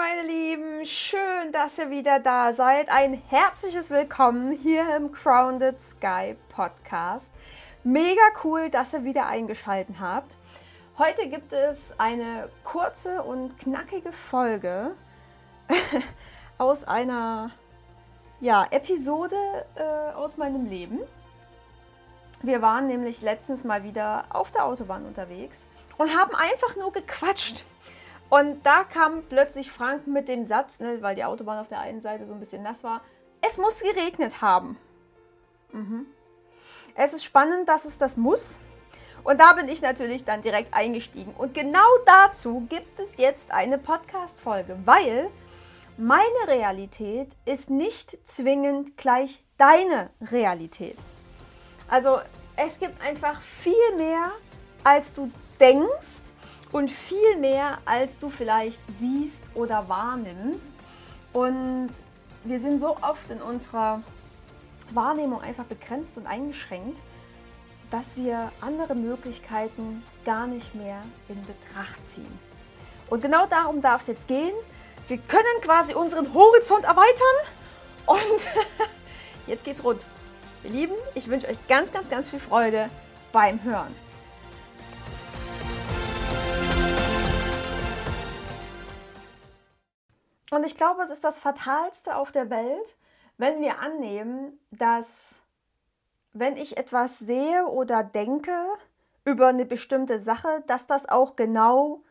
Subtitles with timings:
[0.00, 2.88] meine Lieben, schön, dass ihr wieder da seid.
[2.88, 7.30] Ein herzliches Willkommen hier im Grounded Sky Podcast.
[7.84, 10.38] Mega cool, dass ihr wieder eingeschaltet habt.
[10.96, 14.92] Heute gibt es eine kurze und knackige Folge
[16.56, 17.50] aus einer
[18.40, 19.36] ja, Episode
[19.74, 21.00] äh, aus meinem Leben.
[22.40, 25.58] Wir waren nämlich letztens mal wieder auf der Autobahn unterwegs
[25.98, 27.66] und haben einfach nur gequatscht.
[28.30, 32.00] Und da kam plötzlich Frank mit dem Satz, ne, weil die Autobahn auf der einen
[32.00, 33.02] Seite so ein bisschen nass war,
[33.42, 34.78] es muss geregnet haben.
[35.72, 36.06] Mhm.
[36.94, 38.58] Es ist spannend, dass es das muss.
[39.24, 41.34] Und da bin ich natürlich dann direkt eingestiegen.
[41.36, 45.28] Und genau dazu gibt es jetzt eine Podcast-Folge, weil
[45.96, 50.96] meine Realität ist nicht zwingend gleich deine Realität.
[51.88, 52.18] Also
[52.56, 54.30] es gibt einfach viel mehr,
[54.84, 56.29] als du denkst
[56.72, 60.66] und viel mehr, als du vielleicht siehst oder wahrnimmst.
[61.32, 61.90] Und
[62.44, 64.02] wir sind so oft in unserer
[64.92, 66.98] Wahrnehmung einfach begrenzt und eingeschränkt,
[67.90, 72.38] dass wir andere Möglichkeiten gar nicht mehr in Betracht ziehen.
[73.08, 74.54] Und genau darum darf es jetzt gehen.
[75.08, 77.36] Wir können quasi unseren Horizont erweitern
[78.06, 78.18] und
[79.48, 80.02] jetzt geht's rund.
[80.62, 82.88] Ihr Lieben, ich wünsche euch ganz, ganz, ganz viel Freude
[83.32, 83.94] beim Hören.
[90.52, 92.96] Und ich glaube, es ist das Fatalste auf der Welt,
[93.38, 95.36] wenn wir annehmen, dass
[96.32, 98.52] wenn ich etwas sehe oder denke
[99.24, 102.02] über eine bestimmte Sache, dass das auch genau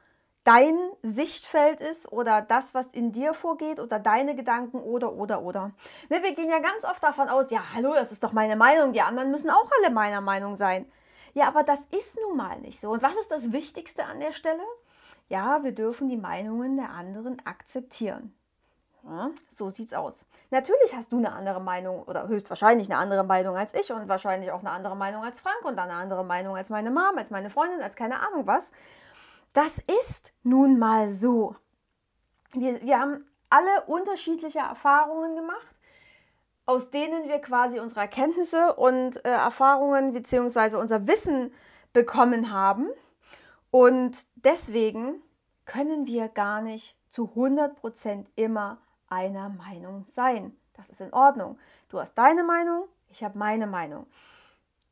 [0.46, 5.72] dein Sichtfeld ist oder das, was in dir vorgeht oder deine Gedanken oder, oder, oder.
[6.08, 8.94] Ne, wir gehen ja ganz oft davon aus, ja, hallo, das ist doch meine Meinung,
[8.94, 10.90] die anderen müssen auch alle meiner Meinung sein.
[11.34, 12.90] Ja, aber das ist nun mal nicht so.
[12.90, 14.63] Und was ist das Wichtigste an der Stelle?
[15.30, 18.34] ja, wir dürfen die Meinungen der anderen akzeptieren.
[19.04, 20.26] Ja, so sieht's aus.
[20.52, 24.52] Natürlich hast du eine andere Meinung oder höchstwahrscheinlich eine andere Meinung als ich und wahrscheinlich
[24.52, 27.50] auch eine andere Meinung als Frank und eine andere Meinung als meine Mom, als meine
[27.50, 28.72] Freundin, als keine Ahnung was.
[29.54, 31.56] Das ist nun mal so.
[32.52, 35.76] Wir, wir haben alle unterschiedliche Erfahrungen gemacht,
[36.66, 40.76] aus denen wir quasi unsere Erkenntnisse und äh, Erfahrungen bzw.
[40.76, 41.54] unser Wissen
[41.94, 42.90] bekommen haben.
[43.72, 45.22] Und deswegen
[45.66, 50.56] können wir gar nicht zu 100% immer einer Meinung sein.
[50.74, 51.58] Das ist in Ordnung.
[51.90, 54.06] Du hast deine Meinung, ich habe meine Meinung.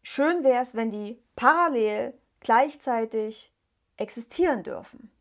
[0.02, 3.54] Schön wäre es, wenn die parallel gleichzeitig
[3.98, 5.12] existieren dürfen.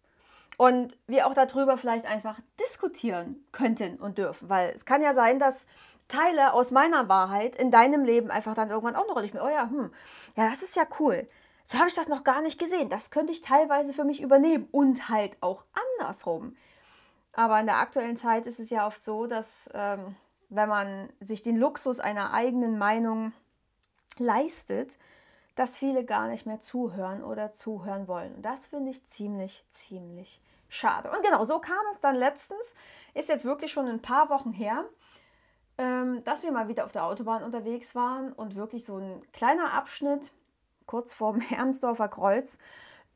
[0.57, 4.49] Und wir auch darüber vielleicht einfach diskutieren könnten und dürfen.
[4.49, 5.67] Weil es kann ja sein, dass
[6.09, 9.45] Teile aus meiner Wahrheit in deinem Leben einfach dann irgendwann auch eine Rolle spielen.
[9.45, 9.93] Oh ja, hm,
[10.37, 11.29] ja, das ist ja cool
[11.67, 12.89] so habe ich das noch gar nicht gesehen.
[12.89, 15.65] Das könnte ich teilweise für mich übernehmen und halt auch
[15.99, 16.57] andersrum.
[17.39, 20.17] Aber in der aktuellen Zeit ist es ja oft so, dass ähm,
[20.49, 23.35] wenn man sich den Luxus einer eigenen Meinung
[24.17, 24.97] leistet,
[25.55, 28.37] dass viele gar nicht mehr zuhören oder zuhören wollen.
[28.37, 31.11] Und das finde ich ziemlich, ziemlich schade.
[31.11, 32.75] Und genau so kam es dann letztens,
[33.13, 34.87] ist jetzt wirklich schon ein paar Wochen her,
[35.77, 39.75] ähm, dass wir mal wieder auf der Autobahn unterwegs waren und wirklich so ein kleiner
[39.75, 40.33] Abschnitt
[40.87, 42.57] kurz vorm Hermsdorfer Kreuz,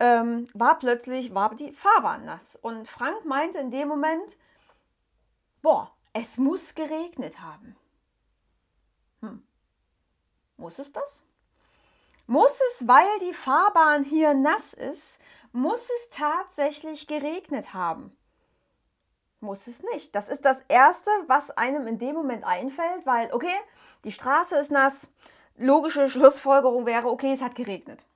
[0.00, 2.56] ähm, war plötzlich, war die Fahrbahn nass.
[2.56, 4.37] Und Frank meinte in dem Moment,
[5.62, 7.77] boah, es muss geregnet haben.
[9.21, 9.43] Hm.
[10.56, 11.22] Muss es das?
[12.27, 15.19] Muss es, weil die Fahrbahn hier nass ist,
[15.53, 18.16] muss es tatsächlich geregnet haben?
[19.41, 20.15] Muss es nicht.
[20.15, 23.55] Das ist das Erste, was einem in dem Moment einfällt, weil, okay,
[24.05, 25.09] die Straße ist nass,
[25.56, 28.06] logische Schlussfolgerung wäre, okay, es hat geregnet.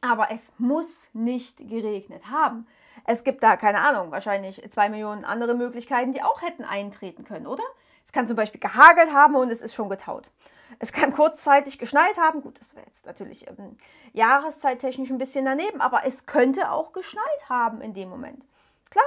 [0.00, 2.66] Aber es muss nicht geregnet haben.
[3.04, 7.46] Es gibt da, keine Ahnung, wahrscheinlich zwei Millionen andere Möglichkeiten, die auch hätten eintreten können,
[7.46, 7.62] oder?
[8.04, 10.30] Es kann zum Beispiel gehagelt haben und es ist schon getaut.
[10.78, 12.42] Es kann kurzzeitig geschneit haben.
[12.42, 13.76] Gut, das wäre jetzt natürlich ähm,
[14.12, 18.44] jahreszeittechnisch ein bisschen daneben, aber es könnte auch geschneit haben in dem Moment.
[18.90, 19.04] Klar,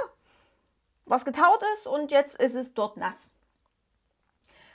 [1.06, 3.32] was getaut ist und jetzt ist es dort nass.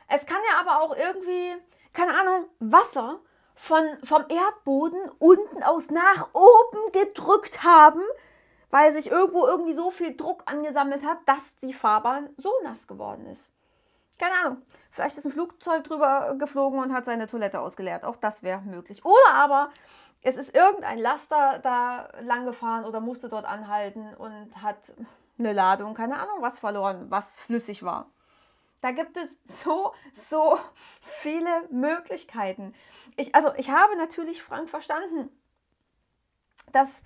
[0.07, 1.55] Es kann ja aber auch irgendwie
[1.93, 3.19] keine Ahnung, Wasser
[3.59, 8.01] von, vom Erdboden unten aus nach oben gedrückt haben,
[8.71, 13.27] weil sich irgendwo irgendwie so viel Druck angesammelt hat, dass die Fahrbahn so nass geworden
[13.27, 13.51] ist.
[14.17, 14.61] Keine Ahnung.
[14.91, 18.05] Vielleicht ist ein Flugzeug drüber geflogen und hat seine Toilette ausgeleert.
[18.05, 19.03] Auch das wäre möglich.
[19.03, 19.71] Oder aber
[20.21, 24.93] es ist irgendein Laster da lang gefahren oder musste dort anhalten und hat
[25.37, 28.09] eine Ladung, keine Ahnung, was verloren, was flüssig war.
[28.81, 30.57] Da gibt es so, so
[31.01, 32.73] viele Möglichkeiten.
[33.17, 35.29] Ich, also ich habe natürlich Frank verstanden,
[36.71, 37.01] dass,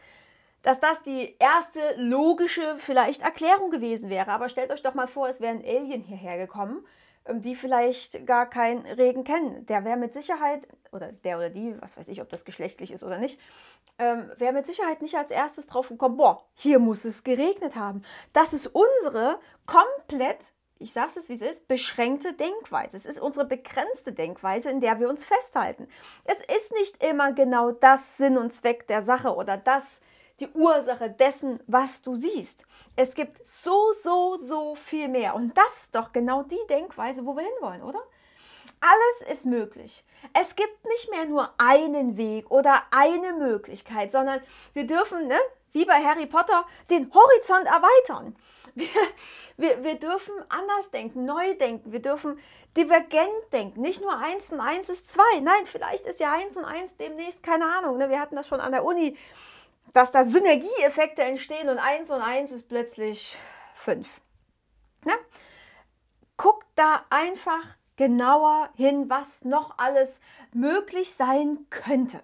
[0.62, 4.32] dass das die erste logische vielleicht Erklärung gewesen wäre.
[4.32, 6.86] Aber stellt euch doch mal vor, es wäre ein Alien hierher gekommen,
[7.26, 9.66] ähm, die vielleicht gar keinen Regen kennen.
[9.66, 13.04] Der wäre mit Sicherheit, oder der oder die, was weiß ich, ob das geschlechtlich ist
[13.04, 13.40] oder nicht,
[13.98, 18.04] ähm, wäre mit Sicherheit nicht als erstes drauf gekommen, boah, hier muss es geregnet haben.
[18.32, 20.52] Das ist unsere komplett
[20.84, 22.98] ich sage es, wie es ist, beschränkte Denkweise.
[22.98, 25.88] Es ist unsere begrenzte Denkweise, in der wir uns festhalten.
[26.26, 30.02] Es ist nicht immer genau das Sinn und Zweck der Sache oder das
[30.40, 32.64] die Ursache dessen, was du siehst.
[32.96, 35.36] Es gibt so, so, so viel mehr.
[35.36, 38.02] Und das ist doch genau die Denkweise, wo wir hinwollen, oder?
[38.82, 40.04] Alles ist möglich.
[40.34, 44.42] Es gibt nicht mehr nur einen Weg oder eine Möglichkeit, sondern
[44.74, 45.38] wir dürfen, ne,
[45.72, 48.36] wie bei Harry Potter, den Horizont erweitern.
[48.76, 48.88] Wir,
[49.58, 51.92] wir, wir dürfen anders denken, neu denken.
[51.92, 52.40] Wir dürfen
[52.76, 53.82] divergent denken.
[53.82, 55.40] Nicht nur eins und eins ist zwei.
[55.42, 57.98] Nein, vielleicht ist ja eins und eins demnächst, keine Ahnung.
[57.98, 58.10] Ne?
[58.10, 59.16] Wir hatten das schon an der Uni,
[59.94, 63.38] dass da Synergieeffekte entstehen und eins und eins ist plötzlich
[63.76, 64.10] fünf.
[65.06, 65.14] Ne?
[66.36, 67.64] Guck da einfach
[67.96, 70.20] genauer hin, was noch alles
[70.52, 72.22] möglich sein könnte.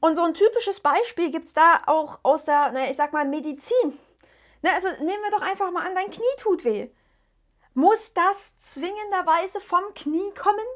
[0.00, 3.24] Und so ein typisches Beispiel gibt es da auch aus der, naja, ich sag mal,
[3.24, 3.98] Medizin.
[4.62, 6.88] Ne, also nehmen wir doch einfach mal an, dein Knie tut weh.
[7.74, 10.66] Muss das zwingenderweise vom Knie kommen?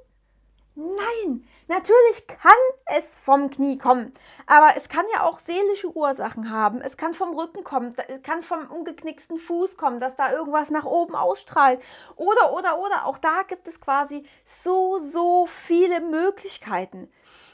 [0.79, 2.53] Nein, natürlich kann
[2.85, 4.13] es vom Knie kommen,
[4.47, 6.83] aber es kann ja auch seelische Ursachen haben.
[6.83, 10.85] Es kann vom Rücken kommen, es kann vom umgeknicksten Fuß kommen, dass da irgendwas nach
[10.85, 11.81] oben ausstrahlt.
[12.17, 17.11] Oder, oder, oder, auch da gibt es quasi so, so viele Möglichkeiten.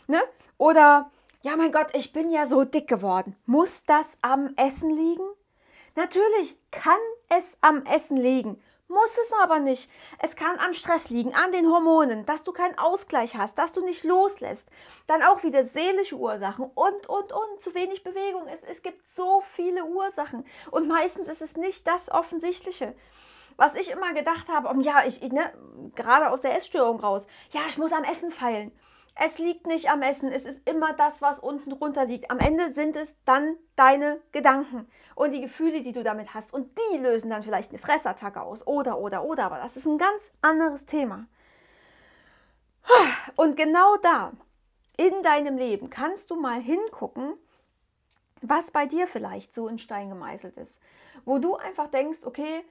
[0.08, 0.20] Ne?
[0.58, 1.08] Oder,
[1.42, 3.36] ja mein Gott, ich bin ja so dick geworden.
[3.46, 5.28] Muss das am Essen liegen?
[5.94, 6.98] Natürlich kann
[7.28, 9.90] es am Essen liegen, muss es aber nicht.
[10.18, 13.82] Es kann am Stress liegen, an den Hormonen, dass du keinen Ausgleich hast, dass du
[13.82, 14.68] nicht loslässt.
[15.06, 18.46] Dann auch wieder seelische Ursachen und, und, und, zu wenig Bewegung.
[18.46, 22.94] Es, es gibt so viele Ursachen und meistens ist es nicht das Offensichtliche.
[23.56, 25.52] Was ich immer gedacht habe, um, ja, ich, ich ne,
[25.94, 28.72] gerade aus der Essstörung raus, ja, ich muss am Essen feilen.
[29.14, 32.30] Es liegt nicht am Essen, es ist immer das, was unten drunter liegt.
[32.30, 36.52] Am Ende sind es dann deine Gedanken und die Gefühle, die du damit hast.
[36.52, 38.66] Und die lösen dann vielleicht eine Fressattacke aus.
[38.66, 39.44] Oder, oder, oder.
[39.44, 41.26] Aber das ist ein ganz anderes Thema.
[43.36, 44.32] Und genau da,
[44.96, 47.34] in deinem Leben, kannst du mal hingucken,
[48.40, 50.80] was bei dir vielleicht so in Stein gemeißelt ist.
[51.24, 52.64] Wo du einfach denkst, okay,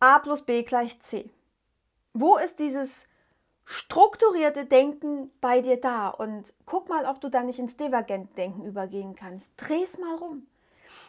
[0.00, 1.30] a plus b gleich c.
[2.14, 3.04] Wo ist dieses
[3.66, 9.16] strukturierte Denken bei dir da und guck mal, ob du da nicht ins Divergent-Denken übergehen
[9.16, 9.54] kannst.
[9.56, 10.46] Dreh es mal rum.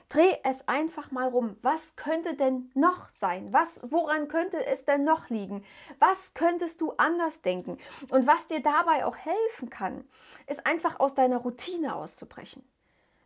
[0.10, 1.58] Dreh es einfach mal rum.
[1.62, 3.54] Was könnte denn noch sein?
[3.54, 5.64] Was, woran könnte es denn noch liegen?
[6.00, 7.78] Was könntest du anders denken?
[8.10, 10.04] Und was dir dabei auch helfen kann,
[10.48, 12.68] ist einfach aus deiner Routine auszubrechen.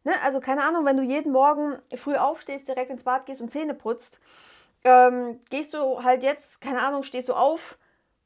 [0.03, 0.13] Ne?
[0.21, 3.75] Also keine Ahnung, wenn du jeden Morgen früh aufstehst, direkt ins Bad gehst und Zähne
[3.75, 4.19] putzt,
[4.83, 7.77] ähm, gehst du halt jetzt, keine Ahnung, stehst du auf,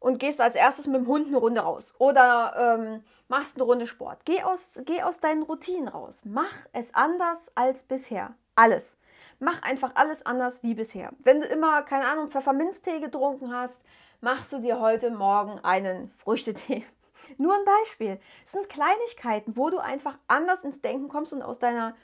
[0.06, 3.88] und gehst als erstes mit dem Hund eine Runde raus oder ähm, machst eine Runde
[3.88, 4.20] Sport.
[4.26, 6.20] Geh aus, geh aus deinen Routinen raus.
[6.24, 8.36] Mach es anders als bisher.
[8.54, 8.98] Alles.
[9.40, 11.10] Mach einfach alles anders wie bisher.
[11.24, 13.84] Wenn du immer, keine Ahnung, Pfefferminztee getrunken hast,
[14.22, 16.86] machst du dir heute Morgen einen Früchtetee.
[17.40, 18.20] Nur ein Beispiel.
[18.46, 21.96] Es sind Kleinigkeiten, wo du einfach anders ins Denken kommst und aus deiner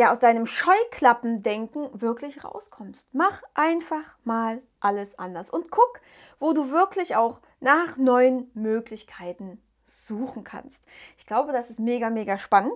[0.00, 3.06] ja, aus deinem Scheuklappendenken wirklich rauskommst.
[3.12, 6.00] Mach einfach mal alles anders und guck,
[6.38, 10.82] wo du wirklich auch nach neuen Möglichkeiten suchen kannst.
[11.18, 12.72] Ich glaube, das ist mega, mega spannend.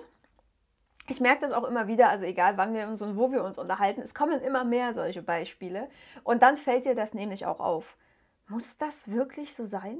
[1.09, 3.57] Ich merke das auch immer wieder, also egal wann wir uns und wo wir uns
[3.57, 5.89] unterhalten, es kommen immer mehr solche Beispiele.
[6.25, 7.97] Und dann fällt dir das nämlich auch auf.
[8.49, 9.99] Muss das wirklich so sein?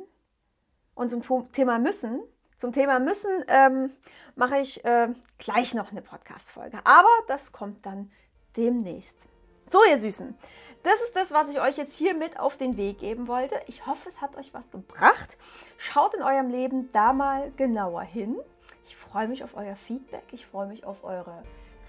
[0.95, 2.21] Und zum Thema müssen
[2.57, 3.91] zum Thema müssen ähm,
[4.37, 5.09] mache ich äh,
[5.39, 6.79] gleich noch eine Podcast-Folge.
[6.85, 8.11] Aber das kommt dann
[8.57, 9.17] demnächst.
[9.69, 10.37] So, ihr Süßen,
[10.83, 13.59] das ist das, was ich euch jetzt hier mit auf den Weg geben wollte.
[13.67, 15.37] Ich hoffe, es hat euch was gebracht.
[15.79, 18.37] Schaut in eurem Leben da mal genauer hin.
[18.87, 20.25] Ich freue mich auf euer Feedback.
[20.33, 21.43] Ich freue mich auf eure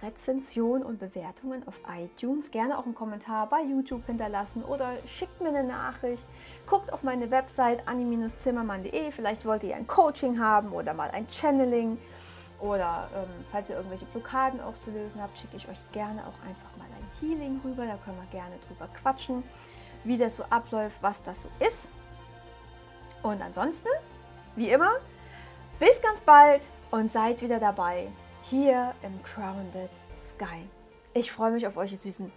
[0.05, 2.51] Rezension und Bewertungen auf iTunes.
[2.51, 6.25] Gerne auch einen Kommentar bei YouTube hinterlassen oder schickt mir eine Nachricht.
[6.67, 9.11] Guckt auf meine Website anni-zimmermann.de.
[9.11, 11.97] Vielleicht wollt ihr ein Coaching haben oder mal ein Channeling.
[12.59, 16.47] Oder ähm, falls ihr irgendwelche Blockaden auch zu lösen habt, schicke ich euch gerne auch
[16.47, 17.85] einfach mal ein Healing rüber.
[17.85, 19.43] Da können wir gerne drüber quatschen,
[20.03, 21.87] wie das so abläuft, was das so ist.
[23.23, 23.89] Und ansonsten,
[24.55, 24.91] wie immer,
[25.79, 28.07] bis ganz bald und seid wieder dabei
[28.49, 29.89] hier im Grounded
[30.27, 30.67] Sky.
[31.13, 32.31] Ich freue mich auf euch, ihr Süßen.